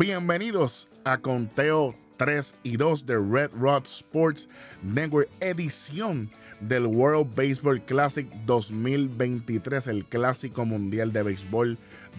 [0.00, 4.48] Bienvenidos a Conteo 3 y 2 de Red Rod Sports
[4.82, 6.30] Network, edición
[6.60, 11.76] del World Baseball Classic 2023, el Clásico Mundial de Béisbol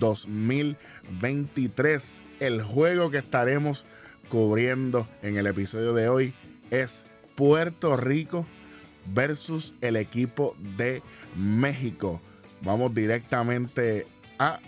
[0.00, 2.20] 2023.
[2.40, 3.86] El juego que estaremos
[4.28, 6.34] cubriendo en el episodio de hoy
[6.70, 8.44] es Puerto Rico
[9.14, 11.00] versus el equipo de
[11.36, 12.20] México.
[12.60, 14.06] Vamos directamente
[14.38, 14.60] a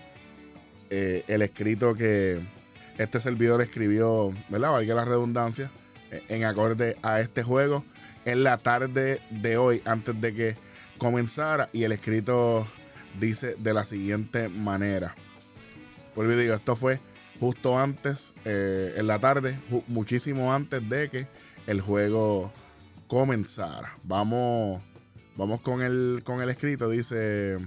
[0.89, 2.41] eh, el escrito que
[2.99, 4.73] este servidor escribió, ¿verdad?
[4.73, 5.71] Valga la redundancia,
[6.29, 7.85] en acorde a este juego
[8.25, 10.57] en la tarde de hoy, antes de que
[10.99, 11.69] comenzara.
[11.73, 12.67] Y el escrito
[13.21, 15.15] dice de la siguiente manera.
[16.15, 17.01] Vuelvo y digo, esto fue
[17.41, 21.27] justo antes, eh, en la tarde, muchísimo antes de que
[21.67, 22.53] el juego
[23.09, 23.95] comenzara.
[24.05, 24.83] Vamos,
[25.37, 26.89] vamos con el, con el escrito.
[26.89, 27.59] Dice.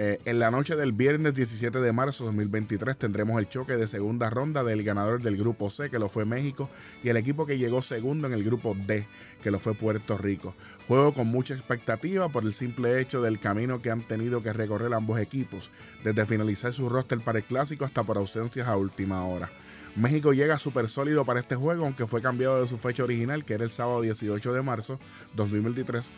[0.00, 3.88] Eh, en la noche del viernes 17 de marzo de 2023 tendremos el choque de
[3.88, 6.70] segunda ronda del ganador del grupo C, que lo fue México,
[7.02, 9.08] y el equipo que llegó segundo en el grupo D,
[9.42, 10.54] que lo fue Puerto Rico.
[10.86, 14.94] Juego con mucha expectativa por el simple hecho del camino que han tenido que recorrer
[14.94, 15.72] ambos equipos,
[16.04, 19.50] desde finalizar su roster para el clásico hasta por ausencias a última hora.
[19.96, 23.54] México llega súper sólido para este juego, aunque fue cambiado de su fecha original, que
[23.54, 25.00] era el sábado 18 de marzo
[25.34, 26.12] 2023,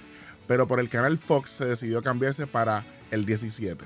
[0.47, 3.85] pero por el canal Fox se decidió cambiarse para el 17.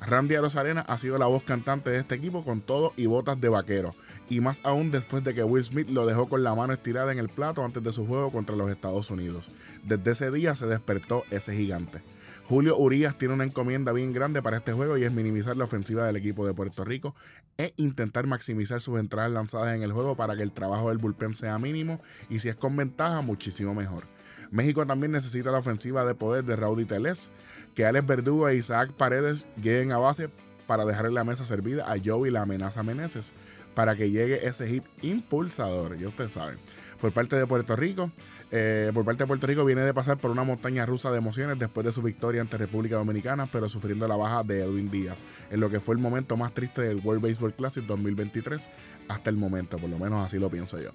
[0.00, 3.48] Randy Rosarena ha sido la voz cantante de este equipo con todo y botas de
[3.48, 3.94] vaquero.
[4.28, 7.18] Y más aún después de que Will Smith lo dejó con la mano estirada en
[7.18, 9.50] el plato antes de su juego contra los Estados Unidos.
[9.84, 12.02] Desde ese día se despertó ese gigante.
[12.44, 16.06] Julio Urias tiene una encomienda bien grande para este juego y es minimizar la ofensiva
[16.06, 17.14] del equipo de Puerto Rico
[17.58, 21.34] e intentar maximizar sus entradas lanzadas en el juego para que el trabajo del bullpen
[21.34, 24.04] sea mínimo y si es con ventaja muchísimo mejor.
[24.50, 27.30] México también necesita la ofensiva de poder de Raudy Teles,
[27.74, 30.30] que Alex Verdugo e Isaac Paredes lleguen a base
[30.66, 33.32] para dejarle la mesa servida a Joey la amenaza Meneses
[33.74, 36.56] para que llegue ese hit impulsador, ya ustedes saben.
[37.00, 38.10] Por parte de Puerto Rico,
[38.50, 41.58] eh, por parte de Puerto Rico viene de pasar por una montaña rusa de emociones
[41.58, 45.60] después de su victoria ante República Dominicana, pero sufriendo la baja de Edwin Díaz, en
[45.60, 48.68] lo que fue el momento más triste del World Baseball Classic 2023
[49.08, 50.92] hasta el momento, por lo menos así lo pienso yo.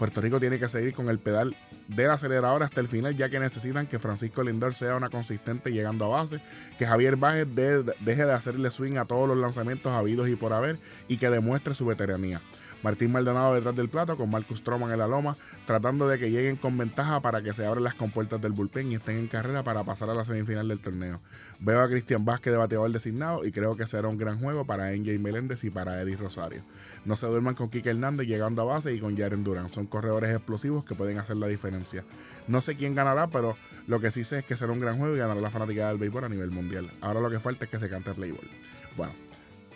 [0.00, 1.54] Puerto Rico tiene que seguir con el pedal
[1.86, 6.06] del acelerador hasta el final, ya que necesitan que Francisco Lindor sea una consistente llegando
[6.06, 6.40] a base,
[6.78, 10.78] que Javier Baez deje de hacerle swing a todos los lanzamientos habidos y por haber
[11.06, 12.40] y que demuestre su veteranía.
[12.82, 15.36] Martín Maldonado detrás del plato con Marcus Stroman en la loma,
[15.66, 18.94] tratando de que lleguen con ventaja para que se abran las compuertas del bullpen y
[18.94, 21.20] estén en carrera para pasar a la semifinal del torneo.
[21.58, 24.92] Veo a Cristian Vázquez de bateador designado y creo que será un gran juego para
[24.92, 26.62] NJ Meléndez y para Eddie Rosario.
[27.04, 29.68] No se duerman con Kike Hernández llegando a base y con Jaren Durán.
[29.68, 32.04] Son corredores explosivos que pueden hacer la diferencia.
[32.48, 35.14] No sé quién ganará, pero lo que sí sé es que será un gran juego
[35.14, 36.90] y ganará la fanática del béisbol a nivel mundial.
[37.02, 38.48] Ahora lo que falta es que se cante Playboy.
[38.96, 39.12] Bueno,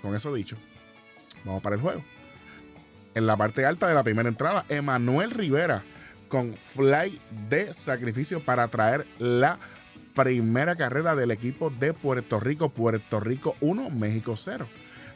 [0.00, 0.56] con eso dicho,
[1.44, 2.02] vamos para el juego
[3.14, 5.82] en la parte alta de la primera entrada, Emanuel Rivera
[6.28, 9.58] con fly de sacrificio para traer la
[10.14, 12.70] primera carrera del equipo de Puerto Rico.
[12.70, 14.66] Puerto Rico 1, México 0.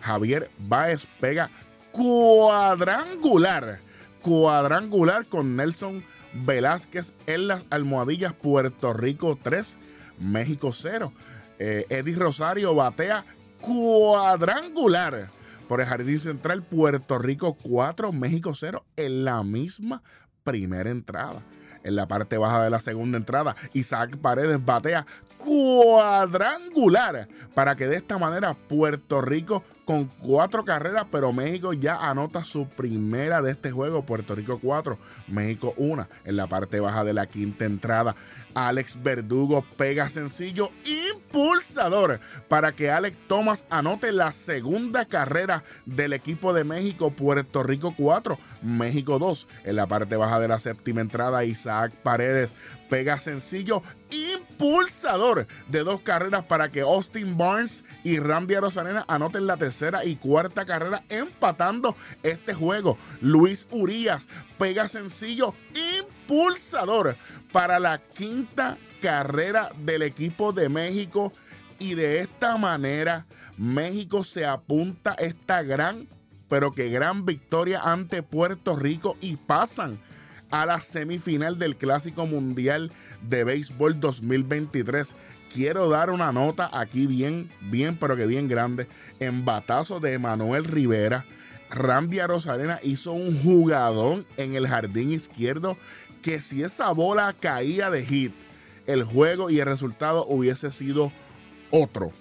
[0.00, 1.50] Javier Baez pega
[1.92, 3.80] cuadrangular.
[4.22, 8.32] Cuadrangular con Nelson Velázquez en las almohadillas.
[8.32, 9.76] Puerto Rico 3,
[10.20, 11.12] México 0.
[11.58, 13.24] Eh, Eddie Rosario batea
[13.60, 15.30] cuadrangular
[15.68, 20.02] por el Jardín Central, Puerto Rico 4, México 0 en la misma
[20.42, 21.42] primera entrada.
[21.84, 25.06] En la parte baja de la segunda entrada, Isaac Paredes batea
[25.36, 32.42] cuadrangular para que de esta manera Puerto Rico con cuatro carreras, pero México ya anota
[32.42, 34.02] su primera de este juego.
[34.02, 36.06] Puerto Rico 4, México 1.
[36.26, 38.14] En la parte baja de la quinta entrada,
[38.52, 46.52] Alex Verdugo pega sencillo impulsador para que Alex Thomas anote la segunda carrera del equipo
[46.52, 47.10] de México.
[47.10, 49.48] Puerto Rico 4, México 2.
[49.64, 52.54] En la parte baja de la séptima entrada, Isaac Paredes
[52.90, 53.82] pega sencillo
[54.58, 60.16] impulsador de dos carreras para que Austin Barnes y Randy Arozarena anoten la tercera y
[60.16, 62.98] cuarta carrera empatando este juego.
[63.20, 64.26] Luis Urias
[64.58, 65.54] pega sencillo
[66.00, 67.16] impulsador
[67.52, 71.32] para la quinta carrera del equipo de México
[71.78, 73.26] y de esta manera
[73.56, 76.08] México se apunta esta gran
[76.48, 79.98] pero que gran victoria ante Puerto Rico y pasan
[80.50, 82.90] a la semifinal del Clásico Mundial
[83.22, 85.14] de Béisbol 2023.
[85.52, 88.86] Quiero dar una nota aquí bien, bien, pero que bien grande.
[89.20, 91.24] En batazo de Manuel Rivera.
[91.70, 95.76] Randy Rosarena hizo un jugadón en el jardín izquierdo
[96.22, 98.32] que si esa bola caía de hit,
[98.86, 101.12] el juego y el resultado hubiese sido
[101.70, 102.12] otro.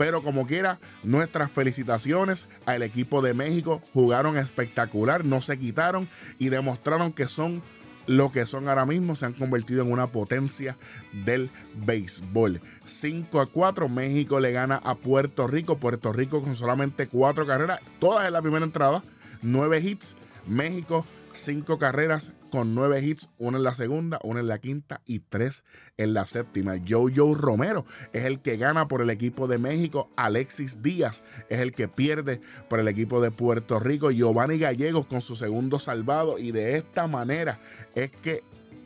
[0.00, 3.82] Pero como quiera, nuestras felicitaciones al equipo de México.
[3.92, 6.08] Jugaron espectacular, no se quitaron
[6.38, 7.62] y demostraron que son
[8.06, 10.78] lo que son ahora mismo, se han convertido en una potencia
[11.12, 11.50] del
[11.84, 12.62] béisbol.
[12.86, 15.76] 5 a 4, México le gana a Puerto Rico.
[15.76, 19.04] Puerto Rico con solamente 4 carreras, todas en la primera entrada,
[19.42, 20.16] 9 hits.
[20.46, 25.20] México cinco carreras con nueve hits, una en la segunda, una en la quinta y
[25.20, 25.64] tres
[25.96, 26.74] en la séptima.
[26.86, 30.10] Joe Romero es el que gana por el equipo de México.
[30.16, 34.10] Alexis Díaz es el que pierde por el equipo de Puerto Rico.
[34.10, 36.38] Giovanni Gallegos con su segundo salvado.
[36.38, 37.60] Y de esta manera
[37.94, 38.42] es que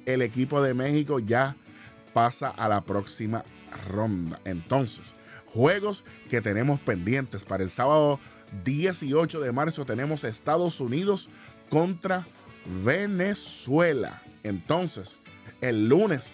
[0.07, 1.57] el equipo de México ya
[2.13, 3.45] pasa a la próxima
[3.89, 4.41] ronda.
[4.45, 5.15] Entonces,
[5.47, 8.21] juegos que tenemos pendientes para el sábado
[8.63, 11.29] 18 de marzo tenemos Estados Unidos
[11.75, 12.25] contra
[12.85, 14.23] Venezuela.
[14.45, 15.17] Entonces,
[15.61, 16.33] el lunes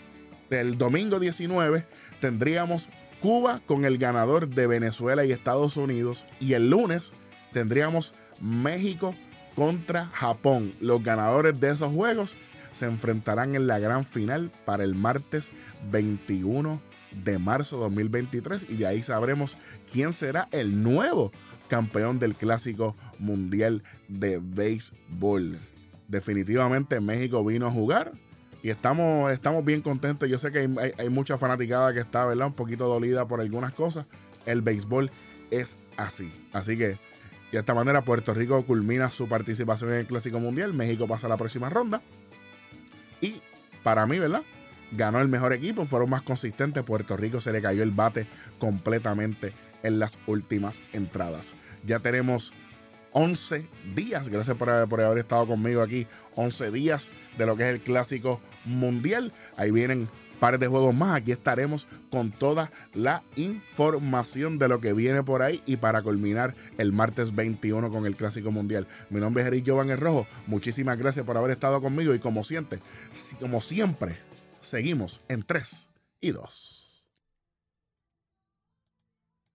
[0.51, 1.87] del domingo 19
[2.21, 2.91] tendríamos
[3.21, 6.27] Cuba con el ganador de Venezuela y Estados Unidos.
[6.41, 7.15] Y el lunes
[7.55, 9.15] tendríamos México
[9.55, 10.75] contra Japón.
[10.79, 12.37] Los ganadores de esos juegos
[12.71, 15.53] se enfrentarán en la gran final para el martes
[15.91, 16.83] 21
[17.25, 19.57] de marzo 2023 y de ahí sabremos
[19.91, 21.33] quién será el nuevo
[21.71, 25.57] campeón del Clásico Mundial de Béisbol.
[26.09, 28.13] Definitivamente México vino a jugar
[28.63, 30.29] y estamos, estamos bien contentos.
[30.29, 30.69] Yo sé que
[30.99, 32.49] hay, mucha fanaticada que está, ¿verdad?
[32.49, 34.05] Un poquito dolida por algunas cosas.
[34.45, 35.11] El béisbol
[35.51, 36.31] es así.
[36.53, 36.99] Así que
[37.53, 40.75] de esta manera Puerto Rico culmina su participación en el Clásico Mundial.
[40.75, 42.03] México pasa a la próxima ronda.
[43.21, 43.41] Y
[43.85, 44.43] para mí, ¿verdad?
[44.91, 46.83] Ganó el mejor equipo, fueron más consistentes.
[46.83, 48.27] Puerto Rico se le cayó el bate
[48.59, 49.53] completamente
[49.83, 51.55] en las últimas entradas.
[51.85, 52.53] Ya tenemos
[53.13, 56.07] 11 días, gracias por, haber estado conmigo aquí,
[56.37, 59.33] 11 días de lo que es el clásico mundial.
[59.57, 61.17] Ahí vienen pares de juegos más.
[61.17, 66.55] Aquí estaremos con toda la información de lo que viene por ahí y para culminar
[66.79, 68.87] el martes 21 con el Clásico Mundial.
[69.11, 70.27] Mi nombre es Eric Jovan El Rojo.
[70.47, 72.79] Muchísimas gracias por haber estado conmigo y como siempre,
[73.39, 74.19] como siempre,
[74.61, 75.91] seguimos en 3
[76.21, 76.90] y 2.